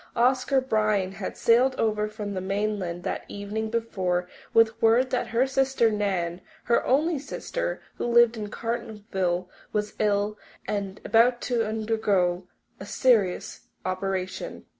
[0.15, 5.45] Oscar Bryan had sailed over from the mainland the evening before with word that her
[5.45, 12.47] sister Nan her only sister, who lived in Cartonville was ill and about to undergo
[12.79, 14.65] a serious operation.